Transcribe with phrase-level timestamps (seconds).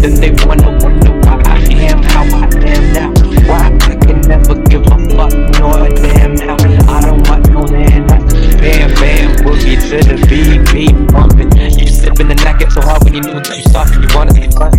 [0.00, 1.58] Then they wanna wonder why I
[1.90, 3.10] am how I am now.
[3.48, 6.56] Why I can never give a fuck, nor a damn now.
[6.92, 8.10] I don't want no land.
[8.12, 8.18] I
[8.60, 11.52] bam, bam, boogie to the beat, beat bumping.
[11.56, 14.34] You just sipping the knockout so hard when you knew until you saw you wanna
[14.34, 14.72] be fun.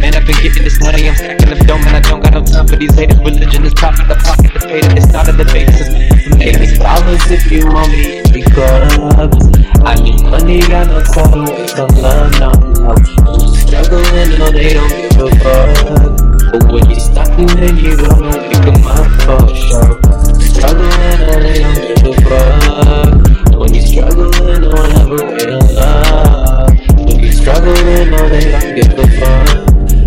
[0.00, 2.44] Man, I've been getting this money, I'm stacking the dome, and I don't got no
[2.44, 3.18] time for these haters.
[3.18, 5.68] Religion is profit, the pocket, the pay, it's not the debate.
[6.36, 11.22] Make me dollars if you want me, to because I need money, got no so
[11.56, 13.55] it's a love, no, no.
[13.66, 16.52] Struggling, no, they don't give a fuck.
[16.52, 19.98] But when you stop me, then you gonna make a mind for sure.
[20.40, 23.58] Struggling, no, they don't give a fuck.
[23.58, 26.70] When you struggling, don't ever wait on love.
[26.96, 29.48] When you struggling, no, they don't give a fuck.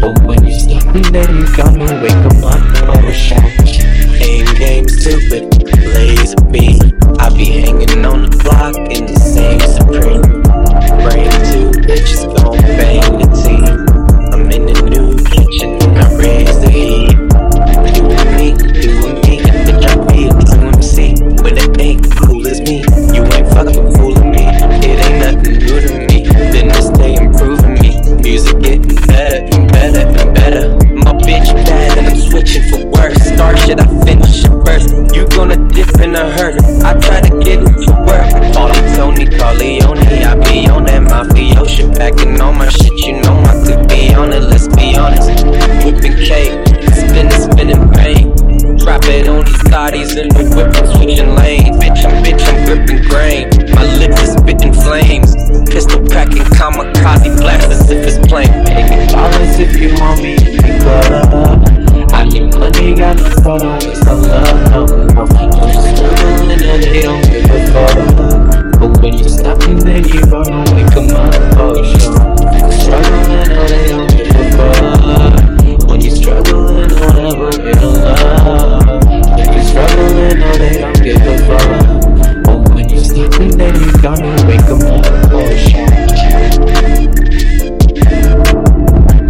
[0.00, 2.56] But when you stop me, then you gonna wake up my
[2.86, 3.50] for sure.
[4.22, 6.42] Aim game stupid, blaze a
[50.86, 51.76] switching lanes.
[51.76, 53.48] Bitch, I'm bitch, I'm gripping grain.
[53.74, 55.34] My lips is spitting flames.
[55.70, 58.50] Pistol packing kamikaze blast as if it's plain.
[58.64, 61.80] Make dollars if you want me be club.
[62.12, 67.50] I need money, got no quarter with some love, you struggling, no, they don't give
[67.50, 68.09] a fuck.
[84.02, 84.99] gonna wake up.